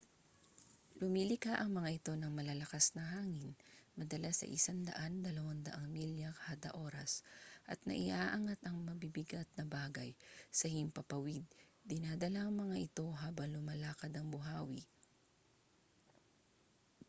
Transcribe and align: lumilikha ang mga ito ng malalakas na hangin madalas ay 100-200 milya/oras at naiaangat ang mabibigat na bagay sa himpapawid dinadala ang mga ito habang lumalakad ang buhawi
lumilikha 0.99 1.53
ang 1.61 1.71
mga 1.77 1.89
ito 1.97 2.13
ng 2.17 2.31
malalakas 2.37 2.85
na 2.97 3.03
hangin 3.13 3.51
madalas 3.99 4.37
ay 4.45 4.53
100-200 4.57 5.77
milya/oras 5.95 7.13
at 7.71 7.77
naiaangat 7.89 8.57
ang 8.65 8.77
mabibigat 8.87 9.45
na 9.53 9.65
bagay 9.75 10.09
sa 10.57 10.65
himpapawid 10.75 11.45
dinadala 11.89 12.39
ang 12.49 12.53
mga 12.61 12.75
ito 12.87 13.05
habang 13.21 13.49
lumalakad 13.55 14.09
ang 14.17 14.25
buhawi 14.35 14.81